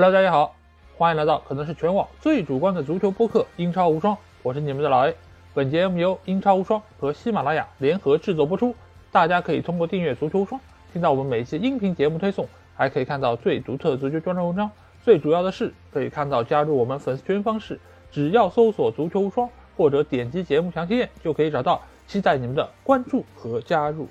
[0.00, 0.54] Hello，大家好，
[0.96, 4.14] 欢迎来到可能是全网最主观的足球播客《英超无双》，
[4.44, 5.16] 我是你们的老 A。
[5.54, 8.76] 本节目由英超无双和喜马拉雅联合制作播出。
[9.10, 10.60] 大家可以通过订阅足球无双，
[10.92, 14.70] 听到我们每一期音频节目推送，还可以看到最独特的足球专栏文章。
[15.02, 17.80] 最主要的是，可以看到加入我们粉丝群方式，
[18.12, 21.82] 只要搜索“足球无双”或者点击节目详情页就可以找到。
[22.06, 24.06] 期待你们的关注和加入。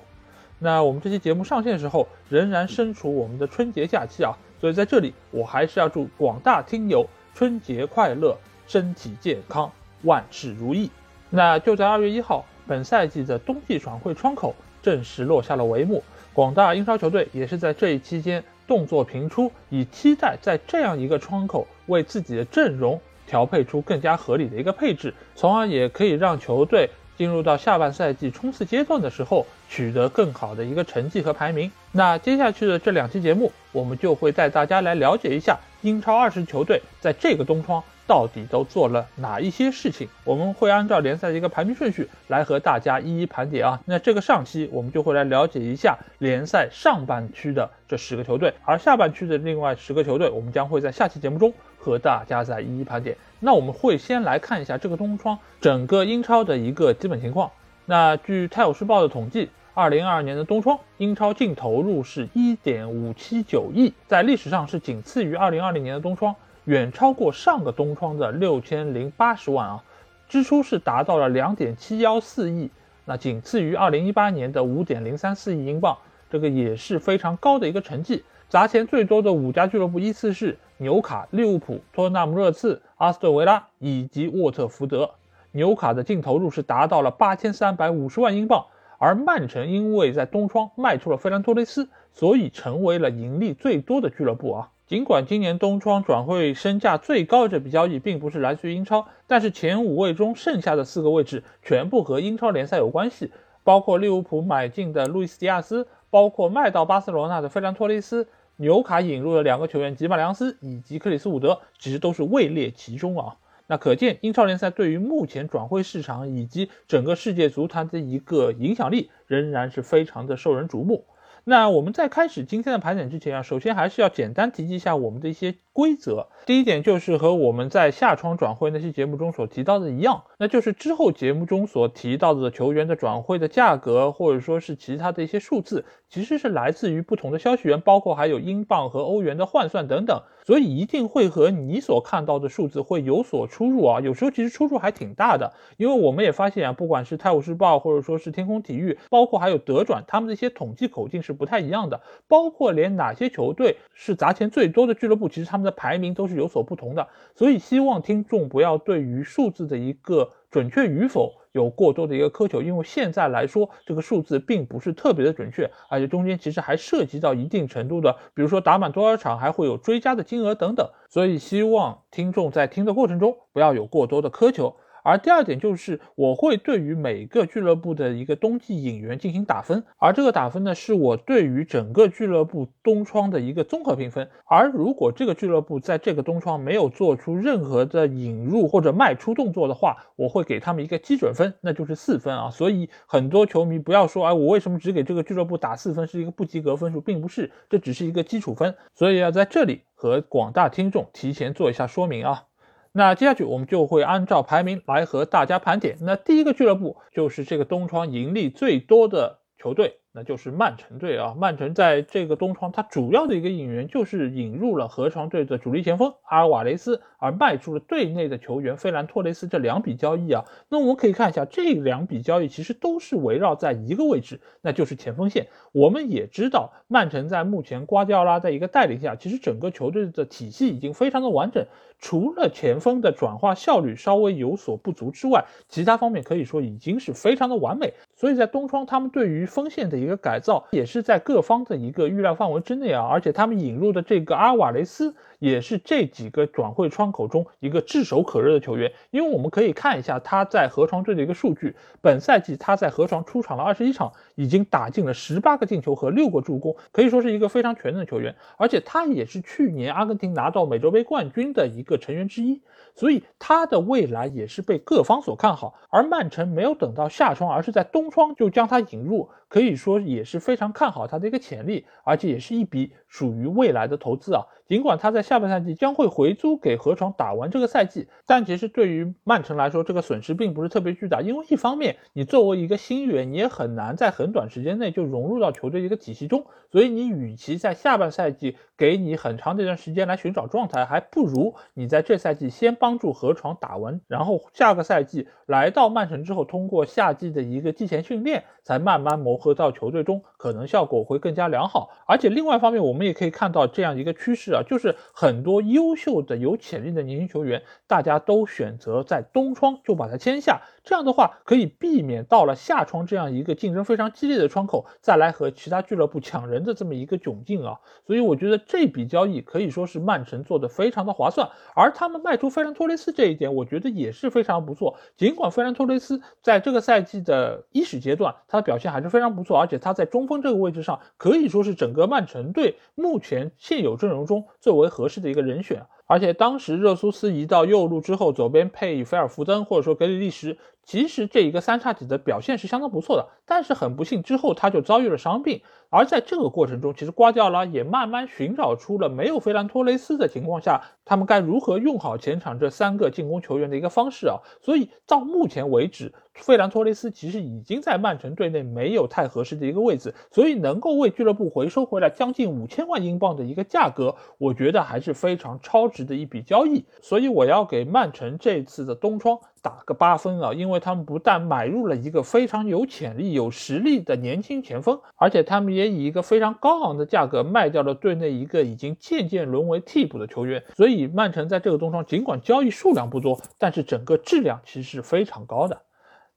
[0.59, 8.35] 那我们这期节目上线时候，仍然身处我们的春节假期啊，所以在这里我还是要祝广大听友春节快乐，
[8.67, 9.71] 身体健康，
[10.03, 10.89] 万事如意。
[11.29, 16.03] 那就在二月一号，本赛季的冬季转会窗口正式落下了帷幕，
[16.34, 26.89] 广大英超球队也是在这一期间动作频出，以期待在这样一个窗口为自己的阵容调配出更加合理的一个配置，从而也可以让球队。
[27.18, 31.71] 进入到下半赛季冲刺阶段的时候，取得更好的一个成绩和排名。
[31.91, 40.07] 那接下去的这两期节目，我们就会带大家来了解一下英超二十球队在这个冬窗到底都做了哪一些事情。
[40.23, 43.82] 我们会按照联赛的一个排名顺序来和大家一一盘点啊。
[43.85, 51.51] 那这个上期我们就会来了解一下联赛上半区的这十个球队，而下半区的另外十个球队，我们将会在下期节目中。
[51.77, 53.15] 和大家再一一盘点。
[53.39, 57.51] 那我们会先来看一下这个冬窗整个英超的一个基本情况。
[57.85, 66.35] 那据泰晤士报的统计，二零二二年的冬窗英超净投入是一点五七九亿，在历史上是仅次于二零二零年的冬窗，
[66.66, 69.83] 远超过上个冬窗的六千零八十万啊。
[70.28, 72.69] 支出是达到了两点七幺四亿，
[73.05, 75.97] 那仅次于二零一八年的五点零三四亿英镑，
[76.29, 78.23] 这个也是非常高的一个成绩。
[78.50, 85.09] 砸钱最多的五家俱乐部依次是纽卡、利物浦、托纳姆热刺、阿斯顿维拉以及沃特福德。
[85.51, 88.67] 纽卡的净投入是达到了八千三百五十万英镑，
[88.99, 94.72] 而曼城因为在冬窗卖出了费兰托雷斯，所以成为了盈利最多的俱乐部啊。
[94.85, 103.33] 尽管今年冬窗转会身价最高这笔交易并不是来自于英超，但是前五位中剩下的四个位置全部和英超联赛有关系，
[103.66, 108.28] 包括利物浦买进的路易斯·迪亚斯，包括卖到巴塞罗那的费兰托雷斯。
[108.59, 113.35] 纽卡引入的两个球员吉马良斯以及克里斯伍德，其实都是位列其中啊。
[113.68, 121.06] 那可见英超联赛对于目前转会市场以及整个世界足坛的一个影响力，仍然是非常的受人瞩目。
[121.50, 125.56] 那我们在开始今天的盘点之前啊，首先还是要简单提及一下我们的一些。
[125.78, 144.00] 规则第一点就是和我们在下窗转会那期节目中所提到的一样，那就是之后节目中所提到的球员的转会的价格，或者说是其他的一些数字，其实是来自于不同的消息源，包括还有英镑和欧元的换算等等，所以一定会和你所看到的数字会有所出入啊。
[144.01, 155.67] 有时候其实出入还挺大的，因为我们也发现啊，不管是泰晤士报或者说是天空体育，包括还有德转，他们的一些统计口径是不太一样的，包括连哪些球队是砸钱最多的俱乐部，其实他们。
[155.67, 174.75] 的排名都是有所不同的，所以希望听众不要对于数字的一个准确与否有过多的一个苛求，因为现在来说这个数字并不是特别的准确，而且中间其实还涉及到一定程度的，比如说打满多少场还会有追加的金额等等，所以希望听众在听的过程中不要有过多的苛求。
[175.07, 184.29] 而第二点就是，我会对于每个俱乐部的一个冬季引援进行打分，而这个打分呢，是我对于整个俱乐部冬窗的一个综合评分。
[184.44, 192.50] 而如果这个俱乐部在这个冬窗没有做出任何的引入或者卖出动作的话，我会给他们一个基准分，那就是四分啊。
[192.50, 198.75] 所以很多球迷不要说，哎，我为什么只给这个俱乐部打四分，是一个不及格分数，并不是，这只是一个基础分。
[198.94, 202.44] 所以要在这里和广大听众提前做一下说明啊。
[202.91, 205.97] 那接下去我们就会按照排名来和大家盘点。
[206.01, 209.97] 那第一个俱乐部就是这个东窗盈利最多的球队。
[210.14, 220.43] 那就是曼城队啊，曼城在这个冬窗，它主要的一个引援就是引入了河床队的主力前锋阿尔瓦雷斯，而卖出了队内的球员费兰托雷斯这两笔交易啊。
[220.70, 225.46] 那我们可以看一下这两笔交易，其实都是围绕在一个位置，那就是前锋线。
[225.72, 231.64] 我们也知道，曼城在目前瓜迪奥拉的一个带领下，其实整个球队的体系已经非常的完整，
[231.99, 237.93] 除了前锋的转化效率稍微有所不足之外，其他方面可以说已经是非常的完美。
[238.17, 262.64] 所以在冬窗，他们对于锋线的一个改造也是在各方的一个预料范围之内啊，而且他们引入的这个阿瓦雷斯也是这几个转会窗口中一个炙手可热的球员，因为我们可以看一下他在河床队的一个数据，本赛季他在河床出场了二十一场，已经打进了十八个进球和六个助攻，可以说是一个非常全能的球员，而且他也是去年阿根廷拿到美洲杯冠军的一个成员之一。
[262.96, 274.44] 所以他的未来也是被各方所看好，而曼城没有等到夏窗，而是在冬窗就将它引入，可以说也是非常看好他的一个潜力，而且也是一笔属于未来的投资啊。
[274.68, 281.22] 尽管他在下半赛季将会回租给河床打完这个赛季，但其实对于曼城来说，这个损失并不是特别巨大。
[281.22, 301.92] 因为一方面，你作为一个新援，你也很难在很短时间内就融入到球队一个体系中，所以你与其在下半赛季给你很长的一段时间来寻找状态，还不如你在这赛季先帮助河床打完，然后下个赛季来到曼城之后，通过夏季的一个季前训练，才慢慢磨合到球队中，可能效果会更加良好。
[302.06, 304.62] 而且另外一方面，我们也可以看到这样一个趋势啊。
[304.68, 310.62] 就是很多优秀的、有潜力的年轻球员，大家都选择在冬窗就把他签下。
[310.88, 317.78] 这样的话，可以避免到了夏窗这样一个竞争非常激烈的窗口，再来和其他俱乐部抢人的这么一个窘境啊。
[318.06, 321.50] 所以我觉得这笔交易可以说是曼城做的非常的划算。
[321.75, 324.95] 而他们卖出费兰托雷斯这一点，我觉得也是非常不错。
[325.18, 334.45] 尽管费兰托雷斯在这个赛季的伊始阶段，他的表现还是非常不错，而且他在中锋这个位置上，可以说是整个曼城队目前现有阵容中。
[334.62, 340.57] 最为合适的一个人选，而且当时热苏斯移到右路之后，左边配菲尔福登或者说格里利什，
[340.88, 343.28] 其实这一个三叉戟的表现是相当不错的。
[343.45, 345.62] 但是很不幸，之后他就遭遇了伤病。
[345.89, 354.38] 而在这个过程中，其实瓜迪奥拉也慢慢寻找出了没有费兰托雷斯的情况下，他们该如何用好前场这三个进攻球员的一个方式啊。
[354.62, 366.86] 所以到目前为止，费兰托雷斯其实已经在曼城队内没有太合适的一个位置，所以能够为俱乐部回收回来将近五千万英镑的一个价格，我觉得还是非常超值的一笔交易。
[367.01, 369.40] 所以我要给曼城这次的冬窗。
[369.62, 380.63] 打个八分啊，因为他们不但买入了一个非常有潜力、有实力的年轻前锋，而且他们也以一个非常高昂的价格卖掉了队内一个已经渐渐沦为替补的球员。
[380.75, 385.81] 所以曼城在这个冬窗尽管交易数量不多，但是整个质量其实是非常高的。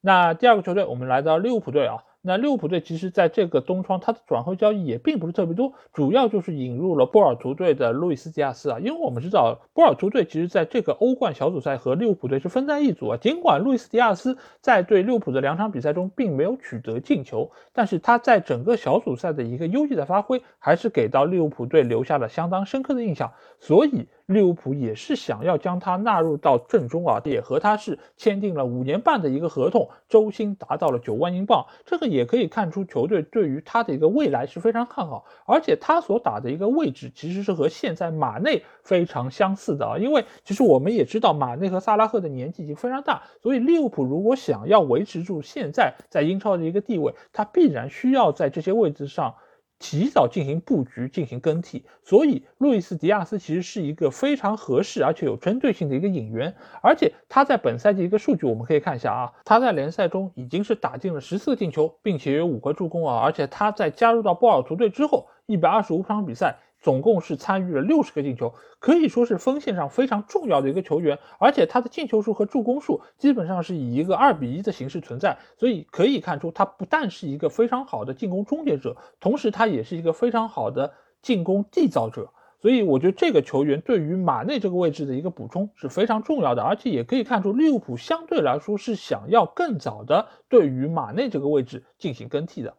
[0.00, 1.96] 那第二个球队，我们来到利物浦队啊。
[2.22, 8.78] 那利物浦队其实在这个冬窗，它的转会交易也并不是特别多，主要就是引入了波尔图队的路易斯·迪亚斯啊。
[8.78, 13.17] 因为我们知道，波尔图队其实在这个欧冠小组赛和利物浦队是分在一组啊。
[13.17, 23.32] 尽管路易斯·迪亚斯在对利物浦的两场比赛中并没有取得进球，但是他在整个小组赛的一个优异的发挥，还是给到利物浦队留下了相当深刻的印象。
[23.58, 24.06] 所以。
[24.31, 31.67] 利物浦也是想要将他纳入到阵中啊，也和他是签订了五年半的一个合同，周薪达到了九万英镑。
[31.85, 39.99] 这个也可以看出球队对于他的一个未来是非常看好，而且他所打的一个位置其实是和现在马内非常相似的啊。
[39.99, 49.35] 因为其实我们也知道马内和萨拉赫的年纪已经非常大，所以利物浦如果想要维持住现在在英超的一个地位，他必然需要在这些位置上。
[49.81, 66.59] 提早进行布局，进行更替，所以路易斯·迪亚斯其实是一个非常合适而且有针对性的一个引援，而且他在本赛季一个数据我们可以看一下啊，他在联赛中已经是打进了十四个进球，并且有五个助攻啊，而且他在加入到波尔图队之后，一百二十五场比赛。
[66.81, 82.31] 总共是参与了六十个进球，可以说是锋线上非常重要的一个球员，而且他的进球数和助攻数基本上是以一个二比一的形式存在，所以可以看出他不但是一个非常好的进攻终结者，同时他也是一个非常好的进攻缔造者，
[82.63, 92.75] 所以我觉得这个球员对于马内这个位置的一个补充是非常重要的，而且也可以看出利物浦相对来说是想要更早的对于马内这个位置进行更替的。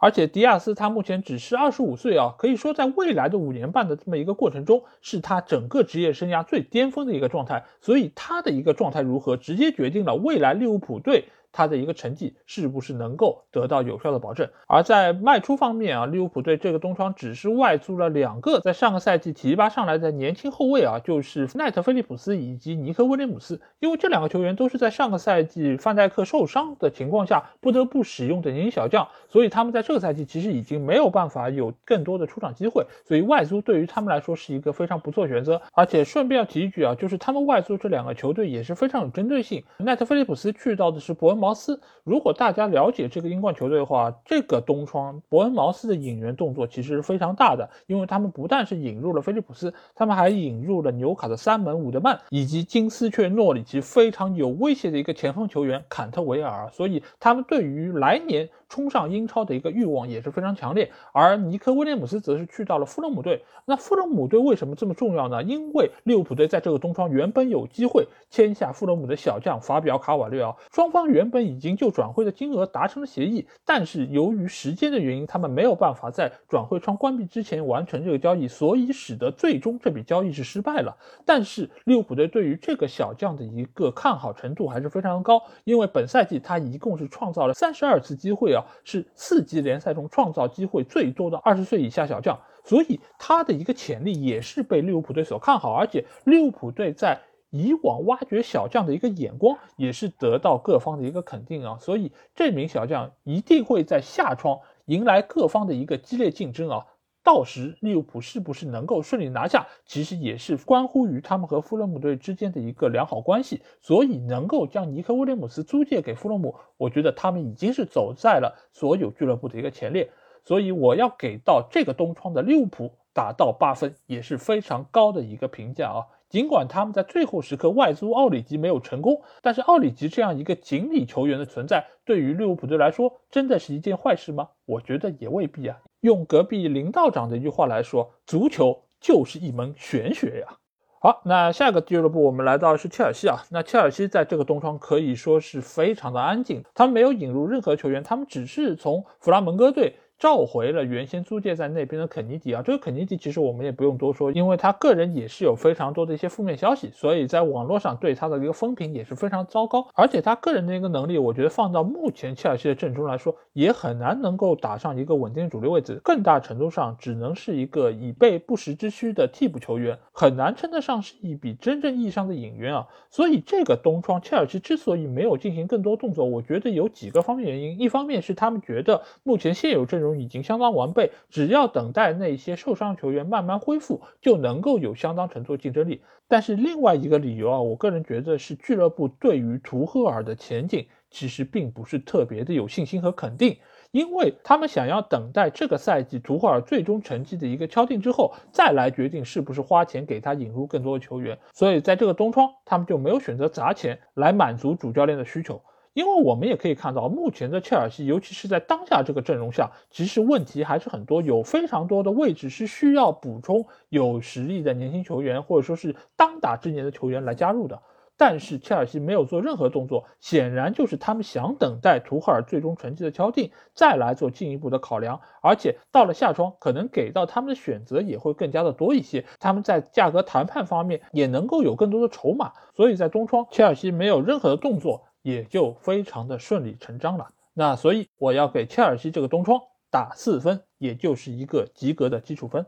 [0.00, 7.64] 而且迪亚斯他目前只是二十五岁啊，可以说在未来的五年半的这么一个过程中，是他整个职业生涯最巅峰的一个状态。
[7.82, 11.26] 所以他的一个状态如何，直接决定了未来利物浦队。
[11.52, 14.48] 他的一个成绩是不是能够得到有效的保证？
[14.66, 23.60] 而在卖出方面啊，利物浦队这个冬窗只是外租了两个在上个赛季提拔上来的年轻后卫啊，就是奈特·菲利普斯以及尼克·威廉姆斯。
[23.80, 35.60] 因为这两个球员都是在上个赛季范戴克受伤的情况下不得不使用的年轻小将，所以他们在这个赛季其实已经没有办法有更多的出场机会，所以外租对于他们来说是一个非常不错选择。
[35.72, 39.64] 而且顺便要提一句啊，就是他们外租这两个球队也是非常有针对性。
[39.78, 41.39] 奈特·菲利普斯去到的是伯恩。
[41.40, 58.48] 茅斯，如果大家了解这个英冠球队的话，这个冬窗伯恩茅斯的引援动作其实是非常大的，因为他们不但是引入了菲利普斯，他们还引入了纽卡的三门伍德曼以及金丝雀诺里奇非常有威胁的一个前锋球员坎特维尔，所以他们对于来年。
[58.70, 63.44] 冲上英超的一个欲望也是非常强烈，而尼克威廉姆斯则是去到了富勒姆队。
[63.66, 65.42] 那富勒姆队为什么这么重要呢？
[65.42, 80.96] 因为利物浦队在这个冬窗原本有机会签下富勒姆的小将法比奥卡瓦略奥，双方原本已经就转会的金额达成了协议，但是由于时间的原因，他们没有办法在转会窗关闭之前完成这个交易，所以使得最终这笔交易是失败了。
[81.26, 88.59] 但是利物浦队对于这个小将的一个看好程度还是非常的高，因为本赛季他一共是创造了三十二次机会啊。
[88.84, 106.86] 是四级联赛中创造机会最多的二十岁以下小将，所以他的一个潜力也是被利物浦队所看好，而且利物浦队在以往挖掘小将的一个眼光也是得到各方的一个肯定啊，所以这名小将一定会在下窗迎来各方的一个激烈竞争啊。
[107.22, 113.62] 到时利物浦是不是能够顺利拿下，其实也是关乎于他们和富勒姆队之间的一个良好关系。
[113.80, 120.10] 所以能够将尼克威廉姆斯租借给富勒姆，我觉得他们已经是走在了所有俱乐部的一个前列。
[120.44, 126.06] 所以我要给到这个东窗的利物浦打到八分，也是非常高的一个评价啊。
[126.30, 134.48] 尽管他们在最后时刻外租奥里吉没有成功，但是奥里吉这样一个锦鲤球员的存在，对于利物浦队来说，真的是一件坏事吗？
[134.64, 135.76] 我觉得也未必啊。
[136.00, 140.56] 用隔壁林道长的一句话来说，足球就是一门玄学呀。
[141.02, 143.42] 好，那下一个俱乐部我们来到是切尔西啊。
[143.50, 149.96] 那切尔西在这个冬窗可以说是非常的安静，他们没有引入任何球员，他们只是从弗拉门戈队。
[150.20, 159.88] 召回了原先租借在那边的肯尼迪啊，这个肯尼迪其实我们也不用多说，因为他个人也是有非常多的一些负面消息，所以在网络上对他的一个风评也是非常糟糕。
[159.94, 172.86] 而且他个人的一个能力，我觉得放到目前切尔西的阵中来说，也很难能够打上一个稳定主力位置，更大程度上只能是一个以备不时之需的替补球员，很难称得上是一笔真正意义上的引援啊。
[173.08, 180.09] 所以这个冬窗切尔西之所以没有进行更多动作，我觉得有几个方面原因，一方面是他们觉得目前现有阵容。
[180.18, 186.02] 已经相当完备，只要等待那些受伤球员慢慢恢复，就能够有相当程度的竞争力。
[186.26, 193.58] 但是另外一个理由啊，我个人觉得是俱乐部对于图赫尔的前景其实并不是特别的有信心和肯定，
[193.90, 201.36] 因为他们想要等待这个赛季图赫尔最终成绩的一个敲定之后，再来决定是不是花钱给他引入更多的球员。
[201.52, 205.60] 所以在这个冬窗，他们就没有选择砸钱来满足主教练的需求。
[205.92, 217.82] 因为我们也可以看到，目前的切尔西，尤其是在当下这个阵容下，其实问题还是很多，有非常多的位置是需要补充有实力的年轻球员，或者说是当打之年的球员来加入的。
[218.16, 225.18] 但是切尔西没有做任何动作，显然就是他们想等待图赫尔最终成绩的敲定，再来做进一步的考量。
[225.40, 232.52] 而且到了夏窗，可能给到他们的选择也会更加的多一些，他们在价格谈判方面也能够有更多的筹码。
[232.76, 235.06] 所以在冬窗，切尔西没有任何的动作。
[235.22, 237.30] 也就非常的顺理成章了。
[237.52, 239.60] 那所以我要给切尔西这个冬窗
[239.90, 242.64] 打四分，也就是一个及格的基础分。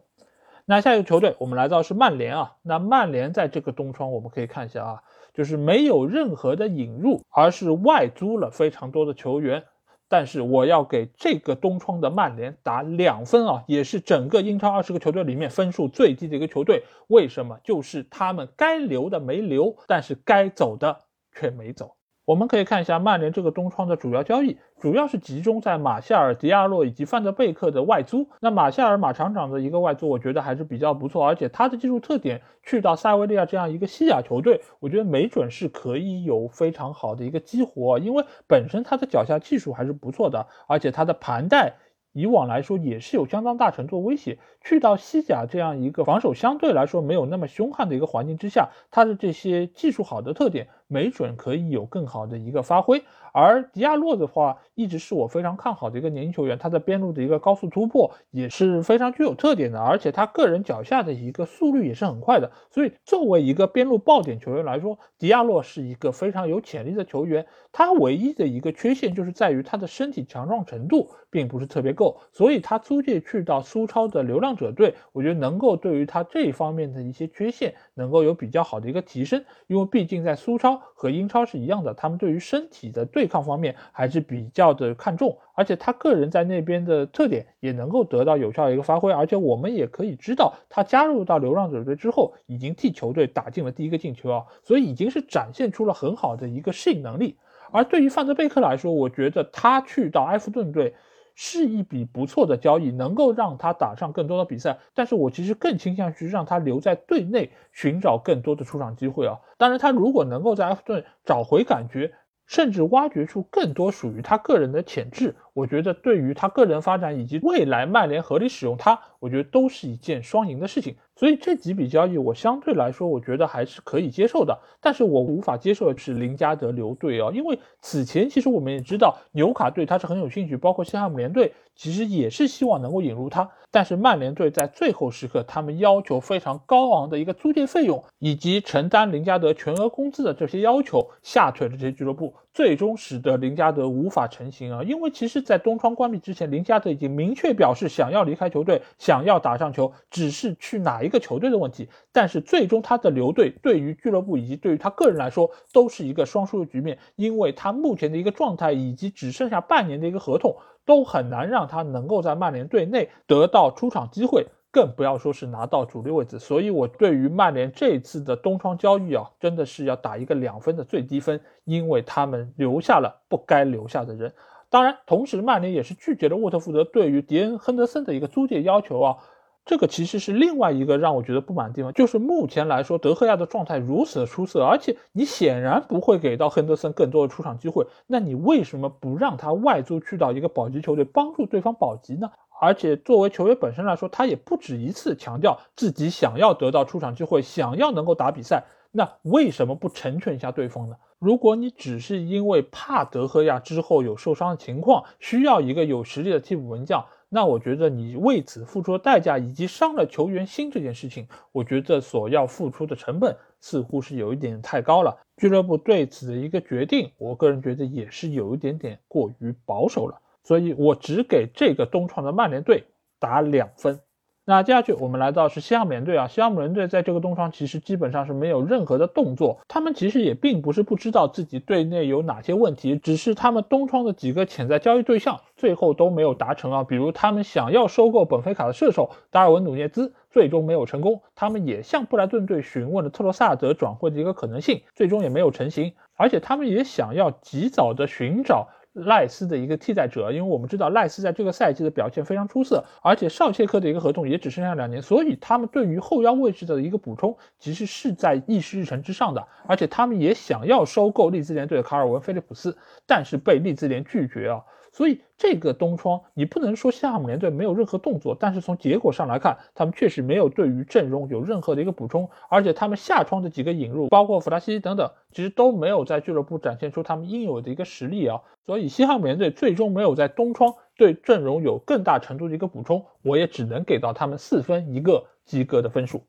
[0.64, 2.56] 那下一个球队我们来到是曼联啊。
[2.62, 9.64] 那曼联在这个冬窗我们可以看一下啊，就是没有任何的引入，而是外租了非常多的球员。
[10.08, 16.84] 但是我要给这个冬窗的曼联打两分啊，也是整个英超二十个球队里面分数最低的一个球队。
[17.06, 17.58] 为什么？
[17.64, 21.00] 就是他们该留的没留，但是该走的
[21.34, 21.96] 却没走。
[22.24, 28.28] 我们可以看一下曼联这个冬窗的主要交易，主要是集中在马夏尔、迪亚洛以及范德贝克的外租。
[28.40, 41.74] 那马夏尔马厂长的一个外租，我觉得还是比较不错，而且他的技术特点去到塞维利亚这样一个西甲球队，我觉得没准是可以有非常好的一个激活，因为本身他的脚下技术还是不错的，而且他的盘带。
[42.14, 44.38] 以往来说也是有相当大程度威胁。
[44.60, 53.02] 去到西甲这样一个防守相对来说没有那么凶悍的一个环境之下，他的这些技术好的特点，没准可以有更好的一个发挥。
[53.34, 62.52] 而迪亚洛的话，一直是我非常看好的一个年轻球员，他在边路的一个高速突破也是非常具有特点的，而且他个人脚下的一个速率也是很快的。
[62.70, 67.46] 所以作为一个边路爆点球员来说，迪亚洛是一个非常有潜力的球员。
[67.72, 97.36] 他唯一的一个缺陷就是在于他的身体强壮程度并不是特别够，所以他租借去到苏超的流浪者队，我觉得能够对于他这一方面的一些缺陷能够有比较好的一个提升，因为毕竟在苏超和英超是一样的，他们对于身体的对抗方面还是比较的看重，而且他个人在那边的特点也能够得到有效的一个发挥，而且我们也可以知道他加入到流浪者队之后，已经替球队打进了第一个进球啊，所以已经是展现出了很好的一个适应能力。
[97.70, 100.94] 而对于范德贝克来说，我觉得他去到埃弗顿队
[101.34, 104.78] 是一笔不错的交易，能够让他打上更多的比赛。
[104.94, 109.38] 但是我其实更倾向于让他留在队内，寻找更多的出场机会啊。
[109.58, 112.12] 当然，他如果能够在埃弗顿找回感觉。
[112.44, 120.96] 甚至挖掘出更多属于他个人的潜质，我觉得对于他个人发展以及未来曼联合理使用他，我觉得都是一件双赢的事情。
[121.14, 124.58] 所以这几笔交易我相对来说，我觉得还是可以接受的。
[124.80, 133.48] 但是我无法接受的是林加德留队啊，因为此前其实我们也知道纽卡队他是很有兴趣，包括西汉姆联队其实也是希望能够引入他。
[133.70, 142.34] 但是曼联队在最后时刻，他们要求非常高昂的一个租借费用，以及承担林加德全额工资的这些要求，吓退了这些俱乐部。
[142.52, 144.82] 最终使得林加德无法成型啊。
[144.82, 151.88] 因为其实，在东窗关闭之前，林加德已经明确表示想要离开球队，想要打上球，只是去哪一个球队的问题。
[152.12, 164.46] 但是最终他的留队对于俱乐部以及对于他个人来说都是一个双输的局面，因为他目前的一个状态以及只剩下半年的一个合同，都很难让他能够在曼联队内得到出场机会。
[164.72, 174.32] 更不要说是拿到主力位置，所以我对于曼联这次的东窗交易啊，真的是要打一个两分的最低分，因为他们留下了不该留下的人。
[174.70, 179.18] 当然，同时曼联也是拒绝了沃特福德对于迪恩·亨德森的一个租借要求啊，
[179.64, 192.30] 这个其实是另外一个让我觉得不满的地方，就是目前来说德赫亚的状态如此的出色，而且你显然不会给到亨德森更多的出场机会，那你为什么不让他外租去到一个保级球队帮助对方保级呢？
[192.60, 198.64] 而且作为球员本身来说，他也不止一次强调自己想要得到出场机会，想要能够打比赛。
[198.92, 200.96] 那为什么不成全一下对方呢？
[201.18, 207.04] 如果你只是因为怕德赫亚之后有受伤的情况，需要一个有实力的替补门将，
[207.34, 215.16] 那我觉得你为此付出的代价以及伤了球员心这件事情，我觉得所要付出的成本似乎是有一点太高了。
[215.38, 220.20] 俱乐部对此的一个决定，我个人觉得也是有一点点过于保守了。
[220.44, 222.84] 所以我只给这个东创的曼联队
[223.18, 223.98] 打两分。
[224.44, 236.82] 那接下去我们来到是西汉姆联队啊，西汉姆联队在这个东窗其实基本上是没有任何的动作，他们其实也并不是不知道自己队内有哪些问题，只是他们东窗的几个潜在交易对象最后都没有达成啊。
[236.82, 245.92] 比如他们想要收购本菲卡的射手达尔文努涅兹，最终没有成功；他们也向布莱顿队询问了特罗萨德转会的一个可能性，最终也没有成型。
[246.16, 248.68] 而且他们也想要及早的寻找。
[248.92, 259.48] 赖斯的一个替代者，因为我们知道赖斯在这个赛季的表现非常出色，而且绍切克的一个合同也只剩下两年，所以他们对于后腰位置的一个补充，其实是在议事日程之上的。
[259.66, 264.60] 而且他们也想要收购利兹联队的卡尔文·菲利普斯，但是被利兹联拒绝啊。
[264.92, 278.42] 所以这个东窗，你不能说西汉姆联队没有任何动作，但是从结果上来看，他们确实没有对于阵容有任何的一个补充，而且他们下窗的几个引入，包括弗拉西等等，其实都没有在俱乐部展现出他们应有的一个实力啊。
[278.66, 286.22] 所以西汉姆联队最终没有在东窗对阵容有更大程度的一个补充，我也只能给到他们四分一个及格的分数。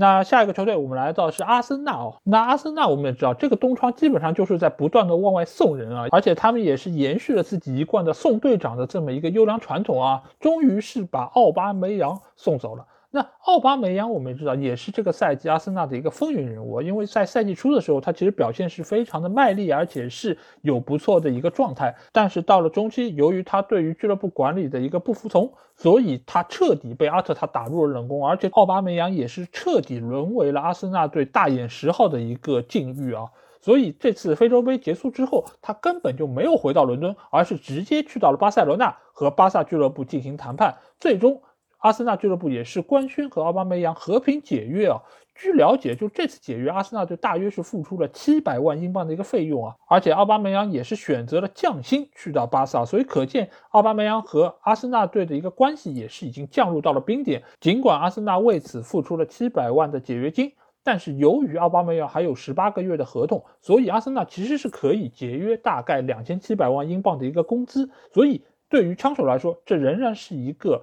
[0.00, 2.14] 那下一个球队，我们来到的是阿森纳哦。
[2.22, 12.86] 那阿森纳我们也知道，这个东窗基本上就是在不断的往外送人啊，而且他们也是延续了自己一贯的送队长的这么一个优良传统啊，终于是把奥巴梅扬送走了。
[13.10, 16.82] 那奥巴梅扬我们也知道，也是这个赛季阿森纳的一个风云人物。
[16.82, 21.94] 因为在赛季初的时候，他其实表现是非常的卖力，而且是有不错的一个状态。
[22.12, 28.28] 但是到了中期，由于他对于俱乐部管理的一个不服从，所以他彻底被阿特塔打入了冷宫。
[28.28, 33.24] 而且奥巴梅扬也是彻底沦为了阿森纳队大眼十号的一个境遇啊。
[33.62, 41.40] 所以这次非洲杯结束之后，他根本就没有回到伦敦，而是直接去到了巴塞罗那和巴萨俱乐部进行谈判，最终。
[41.78, 45.00] 阿森纳俱乐部也是官宣和奥巴梅扬和平解约啊。
[45.34, 49.76] 据了解，就这次解约，阿森纳队大约是付出了七百万英镑的一个费用啊。
[49.88, 57.44] 而且奥巴梅扬也是选择了降薪去到巴萨，所以可见奥巴梅扬和阿森纳队的一个关系也是已经降入到了冰点。
[57.60, 67.88] 尽管阿森纳为此付出了七百万的解约金，但是由于奥巴梅扬还有十八个月的合同，所以阿森纳其实是可以节约大概两千七百万英镑的一个工资。
[68.12, 70.82] 所以对于枪手来说，这仍然是一个。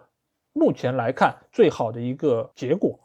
[0.57, 2.97] 目前来看，最好的一个结果，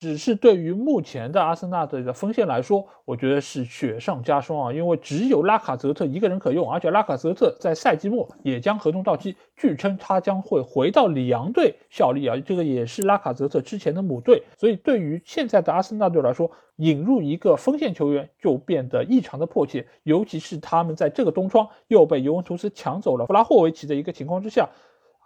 [0.00, 4.72] 只是对于目前的阿森纳队的锋线来说，我觉得是雪上加霜啊！
[4.72, 12.36] 因为只有拉卡泽特一个人可用，而且拉卡泽特在赛季末也将合同到期，据称他将会回到里昂队效力啊！
[12.44, 24.68] 这个也是拉卡泽特之前的母队，所以对于现在的阿森纳队来说，引入一个锋线球员就变得异常的迫切，尤其是他们在这个冬窗又被尤文图斯抢走了弗拉霍维奇的一个情况之下。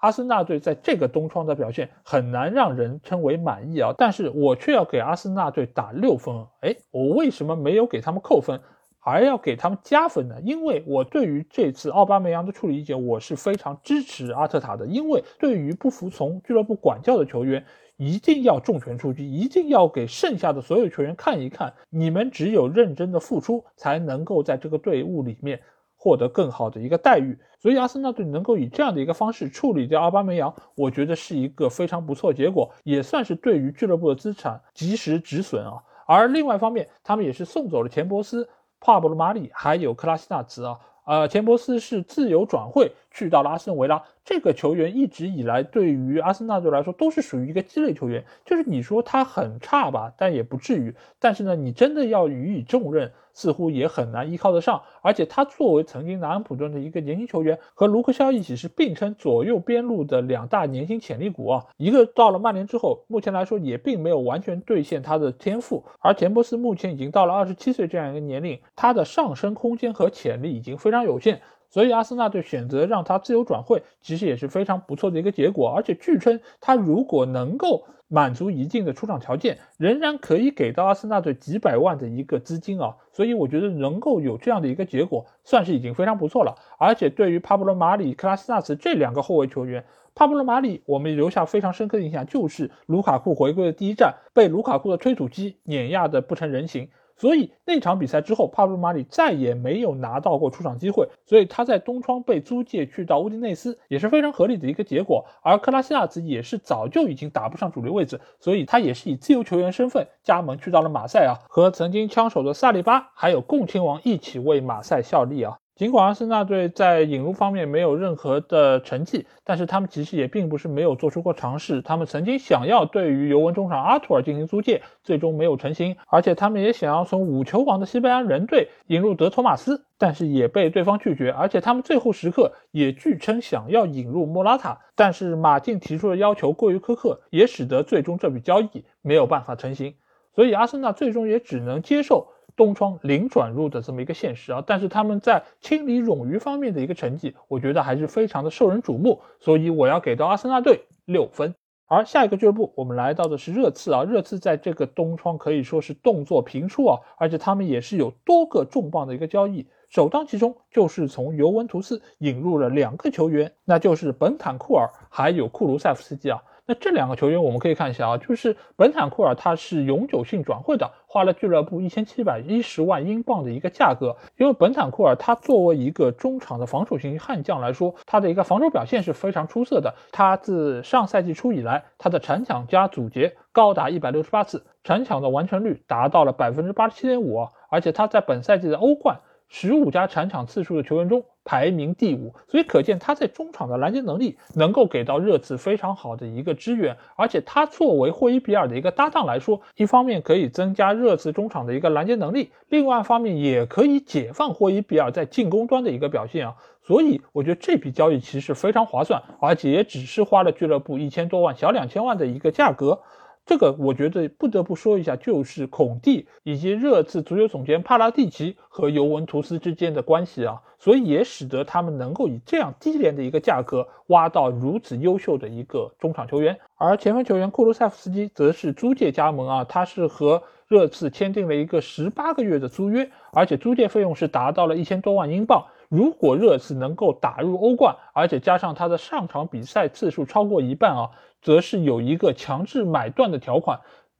[0.01, 6.47] 阿森纳队在这个冬窗的表现很难让人称为满意啊，但是我却要给阿森纳队打六分。
[6.61, 8.61] 哎，我为什么没有给他们扣分，
[9.01, 10.37] 而要给他们加分呢？
[10.43, 14.87] 因为我对于这次奥巴梅扬的处理意见，我是非常支持阿特塔的。
[14.87, 17.65] 因为对于不服从俱乐部管教的球员，
[17.97, 25.61] 一定要重拳出击，一定要给剩下的所有球员看一看，你们只有认真的付出，才能够在这个队伍里面。
[26.01, 35.83] 获得更好的一个待遇，所以阿森纳队能够以这样的一个方式处理掉奥巴梅扬，我觉得是一个非常不错结果，也算是对于俱乐部的资产及时止损啊。
[36.07, 38.49] 而另外一方面，他们也是送走了钱伯斯、
[38.81, 40.79] 帕布罗马里还有克拉西纳茨啊。
[41.05, 44.03] 呃，钱伯斯是自由转会去到了阿森维拉。
[44.25, 50.95] 这个球员一直以来对于阿森纳队来说都是属于一个鸡肋球员，就是你说他很差吧，但也不至于。
[51.19, 53.11] 但是呢，你真的要予以重任。
[53.35, 61.65] 似乎也很难依靠得上，而且他作为曾经南安普顿的一个年轻球员，和卢克肖一起是并称左右边路的两大年轻潜力股啊。
[61.77, 71.41] 一个到了曼联之后，目前来说也并没有完全兑现他的天赋，而钱伯斯目前已经到了二十七岁这样一个年龄，他的上升空间和潜力已经非常有限。
[71.71, 75.69] 所以阿森纳队选择让他自由转会，其实也是非常不错的一个结果。
[75.69, 82.97] 而且据称，他如果能够满足一定的出场条件，仍然可以给到阿森纳队几百万的一个资金啊。
[83.13, 86.55] 所以我觉得能够有这样的一个结果，算是已经非常不错了。
[86.79, 96.89] 而且对于帕布罗·马里、克拉斯纳茨这两个后卫球员，帕布罗·马里我们留下非常深刻的印象，就是卢卡库回归的第一站被卢卡库的推土机碾压的不成人形。
[97.19, 105.27] 所以那场比赛之后，帕布罗·马里再也没有拿到过出场机会，所以他在东窗被租借去到乌迪内斯也是非常合理的一个结果。
[105.43, 115.59] 而克拉西亚兹也是早就已经打不上主流位置，所以他也是以自由球员身份加盟去到了马赛啊，和曾经枪手的萨利巴还有共青王一起为马赛效力啊。
[115.79, 121.83] 尽管阿森纳队在引入方面没有任何的成绩，但是他们其实也并不是没有做出过尝试。
[121.83, 125.95] 他们曾经想要对于尤文中场阿图尔进行租借，最终没有成型。
[126.09, 131.31] 而且他们也想要从五球王的西班牙人队引入德托马斯，但是也被对方拒绝。
[131.31, 139.95] 而且他们最后时刻也据称想要引入莫拉塔，但是马竞提出的要求过于苛刻，也使得最终这笔交易没有办法成型。
[140.35, 142.33] 所以阿森纳最终也只能接受。
[142.59, 151.55] 东窗零转入的这么一个现实啊，但是他们在清理冗余方面的一个成绩，我觉得还是非常的受人瞩目，所以我要给到阿森纳队六分。
[151.87, 166.43] 而下一个俱乐部，我们来到的是热刺啊，热刺在这个东窗可以说是动作频出啊，而且他们也是有多个重磅的一个交易，首当其冲就是从尤文图斯引入了两个球员，那就是本坦库尔还有库卢塞夫斯基啊。
[166.71, 174.15] 那这两个球员我们可以看一下啊，就是本坦库尔他是永久性转会的，花了俱乐部一千七百一十万英镑的一个价格。
[174.37, 179.95] 因为本坦库尔他作为一个中场的防守型悍将来说，他的一个防守表现是非常出色的。
[180.13, 189.21] 他自上赛季初以来，他的铲抢加阻截高达一百六十八次，铲抢的完成率达到了百分之八十七点五，而且他在本赛季的欧冠。
[189.51, 213.01] 十五家铲抢次数的球员中排名第五，所以可见他在中场的拦截能力能够给到热刺非常好的一个支援，而且他作为霍伊比尔的一个搭档来说，一方面可以增加热刺中场的一个拦截能力，另外一方面也可以解放霍伊比尔在进攻端的一个表现啊，所以我觉得这笔交易其实非常划算，而且也只是花了俱乐部一千多万小两千万的一个价格。
[213.49, 235.65] 这个我觉得不得不说一下，就是孔蒂以及热刺足球总监帕拉蒂奇和尤文图斯之间的关系啊，所以也使得他们能够以这样低廉的一个价格挖到如此优秀的一个中场球员，而前锋球员库卢塞夫斯基则是租借加盟啊，他是和热刺签订了一个十八个月的租约，而且租借费用是达到了一千多万英镑。
[235.89, 241.11] 如果热刺能够打入欧冠，而且加上他的上场比赛次数超过一半啊。
[241.41, 243.79] 则是有一个强制买断的条款，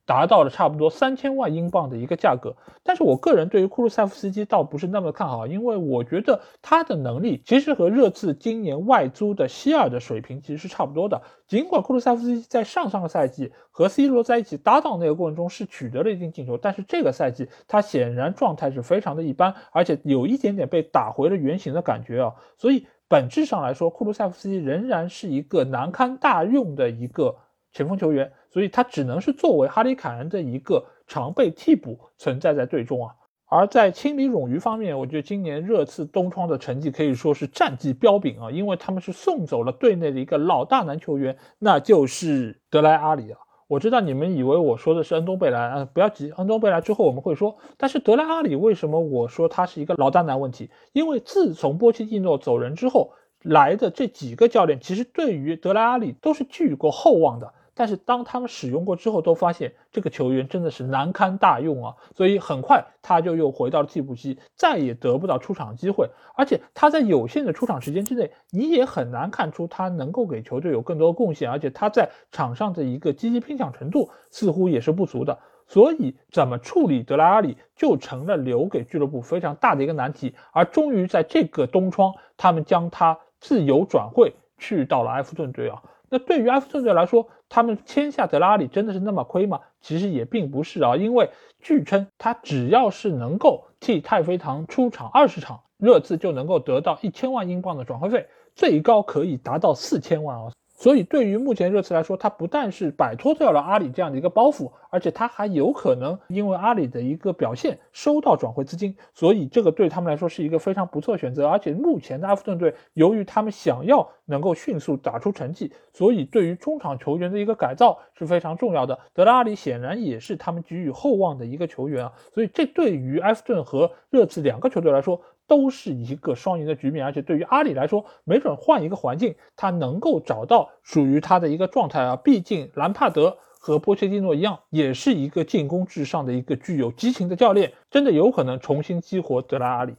[0.09, 2.55] 达到了差不多三千万英镑的一个价格。
[2.83, 11.21] 但是我个人对于库卢塞夫斯基倒不是那么看好，因为我觉得他的能力其实和热刺今年外租的希尔的水平其实是差不多的。
[11.47, 22.87] 尽管库卢塞夫斯基在上上个赛季和 C 罗在一起搭档那个过程中是取得了一定进球，但是这个赛季他显然状态是非常的一般，而且有一点点被打回了原形的感觉啊，所以。
[23.11, 27.35] 本质上来说，库卢塞夫斯基仍然是一个难堪大用的一个
[27.71, 33.13] 前锋球员，所以他只能是作为哈里凯恩的一个常备替补存在在队中啊。
[33.51, 43.39] 而在清理冗余方面，我觉得今年热刺东窗的成绩可以说是战绩彪炳啊，因为他们是送走了队内的一个老大男球员，那就是德莱阿里啊。
[43.67, 47.57] 我知道你们以为我说的是恩东贝莱，啊，不要急，恩东贝莱之后我们会说。
[47.77, 50.69] 但是德莱阿里为什么我说他是一个老大难问题？
[50.91, 57.51] 因为自从波切蒂诺走人之后，来的这几个教练其实对于德莱阿里都是寄予过厚望的。
[57.79, 61.95] 但是当他们使用过之后，都发现这个球员真的是难堪大用啊！
[62.13, 66.09] 所以很快他就又回到了替补席，再也得不到出场机会。
[66.35, 71.49] 而且他在有限的出场时间之内，你也很难看出他能够给球队有更多的贡献。
[71.49, 75.39] 而且他在场上的一个积极拼抢程度似乎也是不足的。
[75.65, 80.35] 所以怎么处理德拉阿里，就成了留给俱乐部非常大的一个难题。
[80.51, 85.81] 而终于在这个冬窗，他们将他自由转会去到了埃弗顿队啊。
[86.09, 89.59] 那对于埃弗顿队来说，他们签下德拉里真的是那么亏吗？
[89.81, 98.27] 其实也并不是啊，因为据称他只要是能够替太妃糖出场二十场，热刺就能够得到一千万英镑的转会费。
[98.55, 100.51] 最高可以达到四千万啊。
[100.79, 111.49] 所以，对于目前热刺来说，他不但是摆脱掉了阿里这样的一个包袱，而且他还有可能因为阿里的一个表现收到转会资金，所以这个对他们来说是一个非常不错的选择。
[111.49, 118.97] 而且目前的埃弗顿队，由于他们想要能够迅速打出成绩，所以对于中场球员的一个改造是非常重要的。
[119.13, 125.19] 德拉阿里显然也是他们寄予厚望的一个球员啊，所以这对于埃弗顿和热刺两个球队来说。
[125.49, 132.15] 都是一个双赢的局面，而且对于阿里来说，没准换一个环境，他能够找到属于他的一个状态啊。
[132.15, 139.95] 毕竟兰帕德和波切蒂诺一样，也是一个进攻至上的一个具有激情的教练，真的有可能重新激活德拉阿里。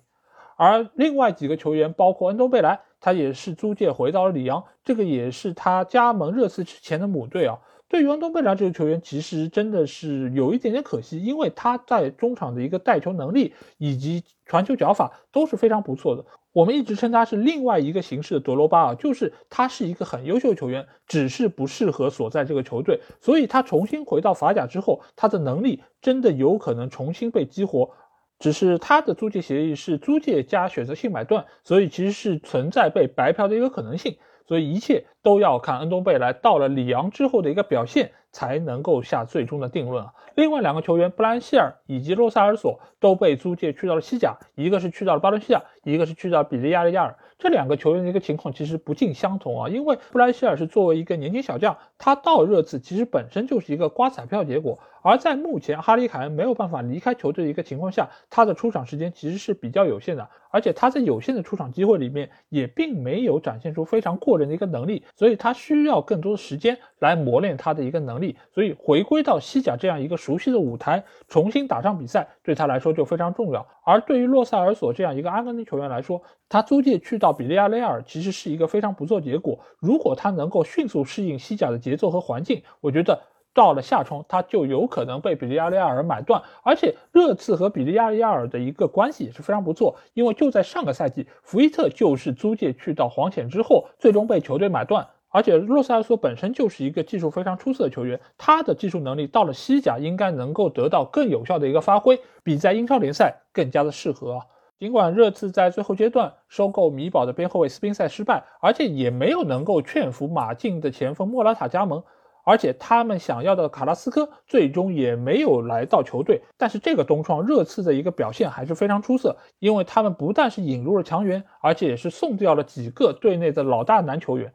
[0.56, 7.58] 而另外几个球员，包括恩东贝莱，他也是租借回到了里昂，这个也是他加盟热刺之前的母队啊。
[7.90, 16.24] 对于安东贝莱这个球员，其实真的是有一点点可惜，因为他在中场的一个带球能力以及传球脚法都是非常不错的。
[16.52, 23.00] 我们一直称他是另外一个形式的德罗巴啊，就是他是一个很优秀球员，只是不适合所在这个球队。
[23.20, 27.90] 所以他重新回到法甲之后，他的能力真的有可能重新被激活。
[28.38, 34.16] 只是他的租借协议是租借加选择性买断，所以其实是存在被白嫖的一个可能性。
[34.46, 40.14] 所以一切都要看恩东贝莱到了里昂之后的一个表现，才能够下最终的定论啊。
[40.36, 47.16] 另外两个球员布兰希尔以及洛萨尔索都被租借去到了西甲，一个是去到了巴伦西亚，一个是去到比利亚雷亚尔。
[47.38, 54.78] 这两个球员的一个情况其实不尽相同啊，因为布兰希尔是作为一个年轻小将，他到热刺其实本身就是一个刮彩票结果。
[55.02, 68.36] 而在目前哈里凯恩没有办法离开球队的一个情况下，他的出场时间其实是比较有限的，而且他在有限的出场机会里面也并没有展现出非常过人的一个能力，所以他需要更多的时间来磨练他的一个能力。
[68.52, 73.66] 所以回归到西甲这样一个熟悉的舞台，重新打上比赛，对他来说就非常重要。
[73.84, 79.58] 而对于洛塞尔索这样一个阿根廷球员来说，他租借去到比利亚雷尔其实是一个非常不错结果。
[79.78, 83.20] 如果他能够迅速适应西甲的节奏和环境，我觉得。
[83.52, 95.06] 到了夏窗，他就有可能被比利亚雷亚尔买断，而且热刺和比利亚雷亚尔的一个关系也是非常不错，因为就在上个赛季，福伊特就是租借去到黄潜之后，最终被球队买断。
[95.32, 104.40] 而且洛塞尔索本身就是一个技术非常出色的球员，他的技术能力到了西甲应该能够得到更有效的一个发挥，比在英超联赛更加的适合。
[104.76, 112.02] 尽管热刺在最后阶段收购米堡的边后卫斯宾塞失败，而且也没有能够劝服马竞的前锋莫拉塔加盟。
[112.50, 124.52] 而且他们想要的卡拉斯科最终也没有来到球队，但是这个东窗热刺的一个表现还是非常出色，因为他们不但是引入了强援，而且也是送掉了几个队内的老大男球员，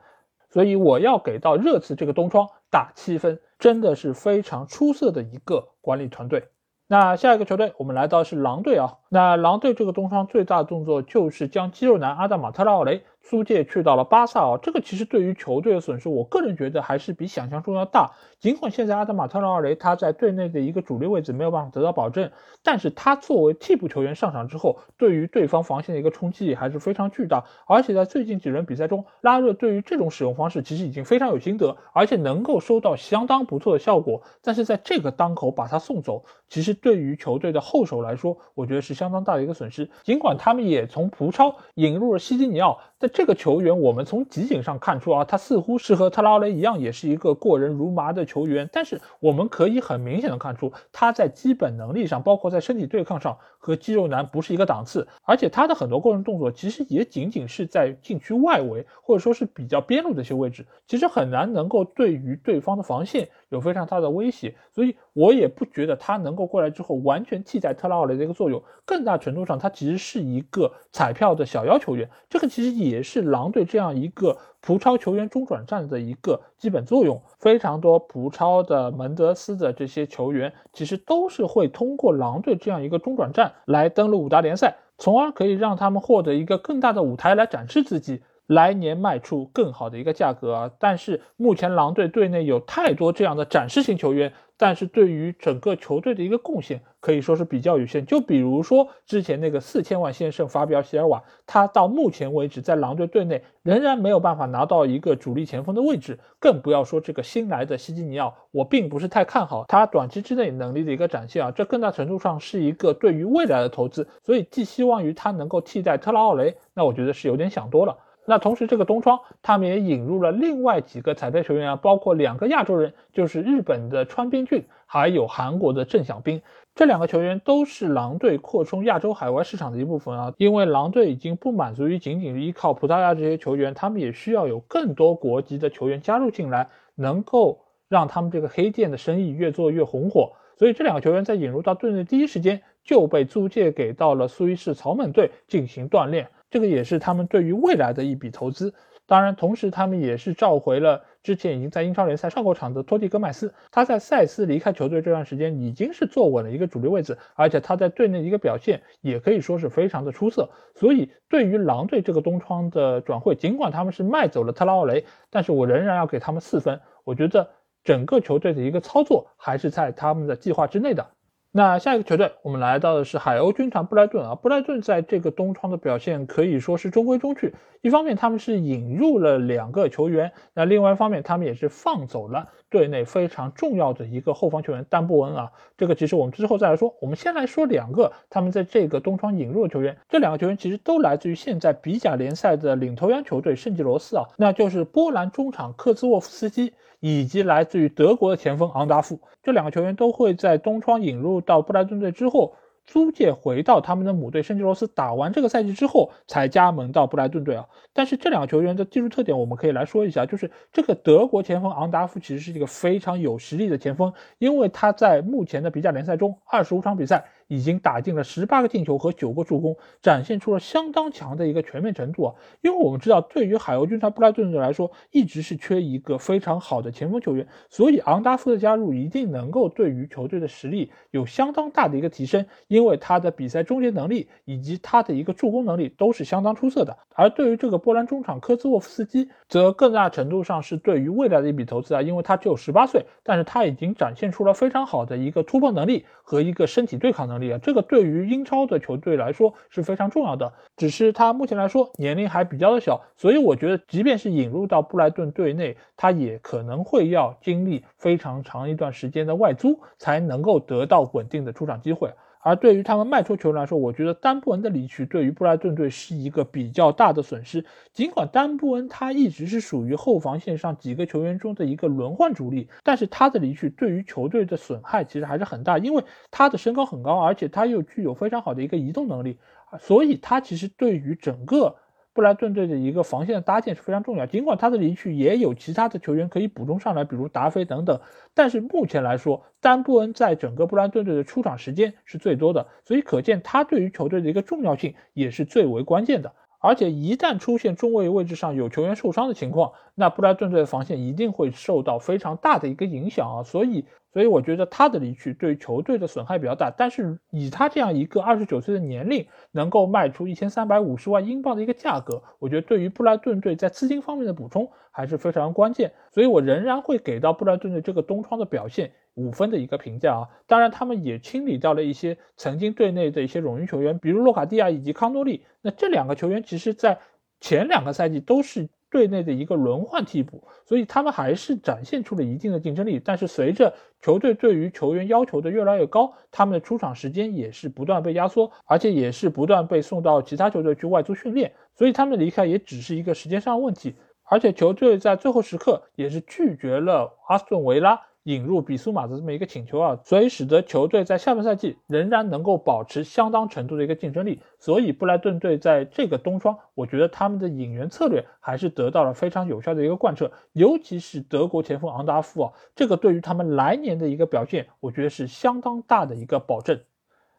[0.49, 6.49] 所以我要给到热刺这个东窗打七分，真的是非常出色的一个管理团队。
[6.87, 8.97] 那下一个球队，我们来到是狼队啊。
[9.07, 13.05] 那狼队这个东窗最大的动作就是将肌肉男阿达马特拉奥雷。
[13.27, 18.11] 租借去到了巴萨啊，这个其实对于球队的损失，我个人觉得还是比想象中要大。
[18.39, 22.31] 尽管现在阿德马特劳尔雷他在队内的一个主力位置没有办法得到保证，
[22.63, 27.43] 但是他作为替补球员上场之后，对于对方防线的一个冲击力还是非常巨大。
[27.67, 34.21] 而且在最近几轮比赛中，拉热对于这种使用方式其实已经非常有心得，而且能够收到相当不错的效果。
[34.43, 39.89] 但是在这个当口把他送走，其实对于球队的后手来说，我觉得是相当大的一个损失。
[40.03, 42.79] 尽管他们也从葡超引入了西基尼奥。
[43.07, 48.69] 这个球员，我们从集锦上看出啊，他似乎是和特劳雷一样，也是一个过人如麻的球员。
[48.71, 55.07] 但是我们可以很明显的看出，他在基本能力上，包括在身体对抗上，和肌肉男不是一个档次。
[55.23, 64.55] 而且他的很多过人动作，其实也仅仅是在禁区外围，或者说是比较边路的一些位置，其实很难能够对于对方的防线有非常大的威胁。
[64.73, 68.61] 所以我也不觉得他能够过来之后完全替代特劳雷的一个作用。
[68.83, 72.09] 更大程度上，他其实是一个彩票的小妖球员。
[72.29, 72.94] 这个其实也。
[72.95, 88.21] 也是狼队这样一个葡超球员中转站的一个基本作用，非常多葡超的门德斯的这些球员，其实都是会通过狼队这样一个中转站来登陆五大联赛，从而可以让他们获得一个更大的舞台来展示自己。
[88.47, 90.71] 来年卖出更好的一个价格啊！
[90.77, 98.03] 但是目前狼队队内有太多这样的展示型球员，但是对于整个球队的一个贡献可以说是比较有限。
[98.03, 111.51] 就比如说之前那个四千万先生法比奥·席尔瓦，他到目前为止在狼队队内仍然没有办法拿到一个主力前锋的位置，更不要说这个新来的西基尼奥，我并不是太看好他短期之内能力的一个展现啊！
[111.51, 117.95] 这更大程度上是一个对于未来的投资，所以寄希望于他能够替代特拉奥雷，那我觉得是有点想多了。
[118.27, 126.41] 那同时，这个东窗他们也引入了另外几个彩票球员啊，包括两个亚洲人，就是日本的川边俊，还有韩国的郑晓彬。
[126.75, 140.33] 这两个球员都是狼队扩充亚洲海外市场的一部分啊，因为狼队已经不满足于仅仅依靠葡萄牙这些球员，他们也需要有更多国籍的球员加入进来，能够让他们这个黑店的生意越做越红火。
[140.57, 148.73] 所以这两个球员在引入到队内第一时间就被租借给到了苏伊士草蜢队进行锻炼，这个也是他们对于未来的一笔投资。
[149.07, 153.53] 当然，同时他们也是召回了之前已经在英超联赛上过场的托蒂戈麦斯。
[153.71, 160.49] 他在塞斯离开球队这段时间，已经是坐稳了一个主力位置，而且他在队内一个表现也可以说是非常的出色。
[160.73, 166.81] 所以，对于狼队这个东窗的转会，尽管他们是卖走了特拉奥雷，但是我仍然要给他们四分。
[167.03, 167.47] 我觉得
[167.83, 171.14] 整个球队的一个操作还是在他们的计划之内的。
[171.57, 174.35] 那下一个球队，我们来到的是海鸥军团布莱顿啊。
[174.35, 177.55] 布莱顿在这个东窗的表现可以说是中规中矩。
[177.81, 185.49] 一方面他们是引入了两个球员，那另外一方面他们也是放走了队内非常重要的一个后防球员丹布恩啊。
[185.77, 186.93] 这个其实我们之后再来说。
[186.99, 196.73] 我们先来说两个他们在这个东窗引入的球员，这两个球员其实都来自于现在比甲联赛的领头羊球队圣吉罗斯啊，那就是波兰中场科兹沃夫斯基。
[196.99, 202.55] 以及来自于德国的前锋昂达夫，这两个球员都会在东窗引入到布莱顿队之后，
[202.85, 207.65] 租借回到他们的母队圣吉罗斯，打完这个赛季之后才加盟到布莱顿队啊。
[207.93, 217.25] 但是这两个球员的技术特点，我们可以来说一下，就是这个德国前锋昂达夫其实是一个非常有实力的前锋，因为他在目前的比甲联赛中二十五场比赛。
[217.47, 222.35] 已经打进了十八个进球和九个助攻，展现出了相当强的一个全面程度啊！
[222.61, 236.97] 因为我们知道，对于海鸥军团布莱顿队来说，一直是缺一个非常好的前锋球员，所以昂达夫的加入一定能够对于球队的实力有相当大的一个提升，因为他的比赛终结能力以及他的一个助攻能力都是相当出色的。
[237.13, 242.01] 而对于这个波兰中场科兹沃夫斯基，则更大程度上是对于未来的一笔投资啊！
[242.01, 247.59] 因为他只有十八岁，但是他已经展现出了非常好的一个突破能力和一个身体对抗能力啊！
[247.61, 250.51] 这个对于英超的球队来说是非常重要的。
[250.77, 262.09] 只是他目前来说年龄还比较的小，所以我觉得即便是引入到布莱顿队内，他也可能会要经历非常长一段时间的外租，才能够得到稳定的出场机会。
[262.45, 267.65] 而对于他们卖出球员来说，我觉得丹布恩的离去对于布莱顿队是一个比较大的损失。
[267.91, 279.39] 尽管丹布恩他一直是属于后防线上几个球员中的一个轮换主力，但是他的离去对于球队的损害其实还是很大，因为他的身高很高，而且他又具有非常好的一个移动能力，
[279.79, 281.75] 所以他其实对于整个。
[282.15, 287.99] 布莱顿队的一个防线的搭建是非常重要，尽管他的离去也有其他的球员可以补充上来，比如达菲等等，
[288.33, 296.33] 但是目前来说，丹布恩在整个布莱顿队的出场时间是最多的，所以可见他对于球队的一个重要性也是最为关键的。
[296.59, 303.43] 而且一旦出现中卫位置上有球员受伤的情况，那布莱顿队的防线一定会受到非常大的一个影响啊！
[303.43, 303.85] 所以。
[304.15, 315.91] 所以我觉得他的离去对球队的损害比较大，但是以他这样一个二十九岁的年龄，能够卖出一千三百五十万英镑的一个价格，我觉得对于布莱顿队在资金方面的补充还是非常关键。
[316.13, 320.29] 所以我仍然会给到布莱顿队这个东窗的表现五分的一个评价啊。
[320.47, 325.43] 当然，他们也清理掉了一些曾经队内的一些冗余球员，比如洛卡蒂亚以及康多利。
[325.61, 326.99] 那这两个球员其实在
[327.41, 328.69] 前两个赛季都是。
[328.89, 333.01] 队内的一个轮换替补，所以他们还是展现出了一定的竞争力。
[333.03, 341.51] 但是随着球队对于球员要求的越来越高，他们的出场时间也是不断被压缩，而且也是不断被送到其他球队去外租训练。
[341.73, 343.95] 所以他们离开也只是一个时间上的问题。
[344.23, 348.01] 而且球队在最后时刻也是拒绝了阿斯顿维拉。
[348.25, 354.41] 引入比苏马的这么一个请求啊，所以使得球队在下半赛季仍然能够保持相当程度的一个竞争力。
[354.59, 360.31] 所以布莱顿队在这个冬窗，我觉得他们的引援策略还是得到了非常有效的一个贯彻。
[360.53, 366.79] 尤其是德国前锋昂达夫啊，这个对于他们来年的一个表现，我觉得是相当大的一个保证。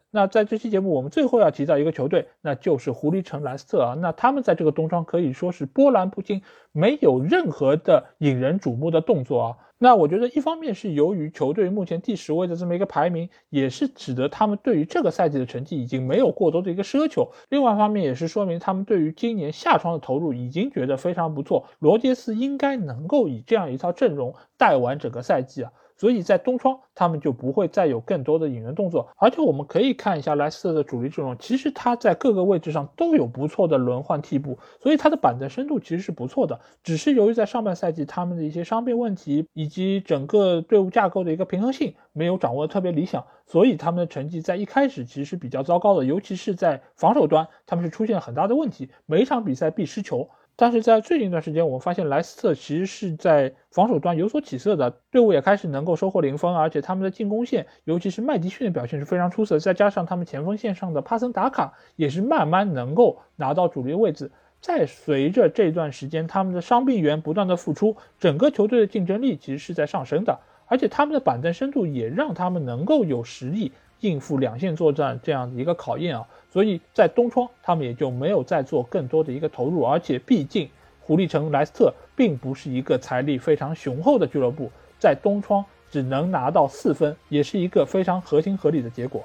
[0.09, 3.93] 那在这期节目，我们最后要提到一个球队，那就是狐狸城莱斯特啊。
[3.95, 6.41] 那他们在这个冬窗可以说是波澜不惊，
[6.71, 9.57] 没有任何的引人瞩目的动作啊。
[9.79, 17.31] 那我觉得，一方面是由于球队目前第十位的这么一个排名，也是使得他们对于这个赛季的成绩已经没有过多的一个奢求。
[17.49, 21.67] 另外一方面，也是说明他们对于今年夏窗的投入已经觉得非常不错。
[21.77, 25.71] 罗杰斯应该能够以这样一套阵容带完整个赛季啊。
[25.97, 29.09] 所以在冬窗，他们就不会再有更多的引援动作。
[29.17, 36.59] 而且我们可以看一下莱斯特的主力阵容，其实他在各个位置上都有不错的轮换替补，所以他的板凳深度其实是不错的。
[36.83, 50.29] 只是由于在上半赛季他们的一些伤病问题以及整个队伍架构的一个平衡性没有掌握的特别理想，所以他们的成绩在一开始其实是比较糟糕的，尤其是在防守端，他们是出现了很大的问题，每场比赛必失球。
[50.59, 64.31] 但是在最近一段时间，我们发现莱斯特其实是在防守端有所起色的，队伍也开始能够收获零分，而且他们的进攻线，尤其是麦迪逊的表现是非常出色，再加上他们前锋线上的帕森达卡也是慢慢能够拿到主力位置。
[64.59, 76.27] 再随着这段时间他们的伤病员不断的复出，整个球队的竞争力其实是在上升的，而且他们的板凳深度也让他们能够有实力应付两线作战这样的一个考验啊，
[76.57, 80.67] 所以在东窗他们也就没有再做更多的一个投入，而且毕竟
[80.99, 89.23] 狐狸城莱斯特并不是一个财力非常雄厚的俱乐部，在东窗只能拿到四分，也是一个非常合情合理的结果。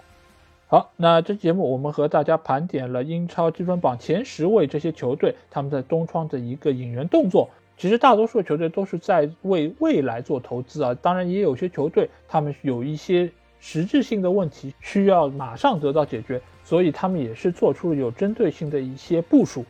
[0.67, 7.49] 好，那这节目我们和大家盘点了英超积分榜前十位这些球队他们在东窗的一个引援动作。
[7.79, 19.65] 其实大多数球队都是在为未来做投资啊，当然也有些球队他们有一些实质性的问题需要马上得到解决，所以他们也是做出了有针对性的一些部署。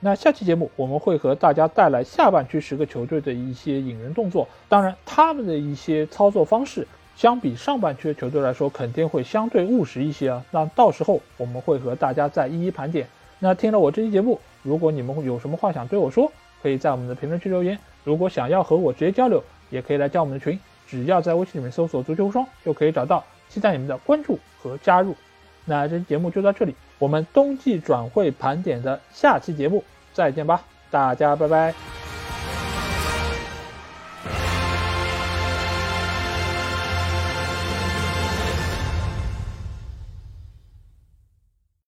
[0.00, 6.86] 那下期节目我们会和大家带来下半区十个球队的一些引援动作，当然他们的一些操作方式。
[7.16, 10.44] 相比上半区的球队来说，肯定会相对务实一些啊。
[10.52, 13.08] 那到时候我们会和大家再一一盘点。
[13.40, 16.30] 那听了我这期节目，如果你们有什么话想对我说，
[16.62, 17.76] 可以在我们的评论区留言。
[18.04, 23.24] 如果想要和我直接交流，也可以来加我们的群，只要在微信里面搜索“足球无双”就可以找到。
[23.48, 25.16] 期待你们的关注和加入。
[25.68, 32.07] 那这期节目就到这里，我们冬季转会盘点的下期节目再见吧，大家拜拜。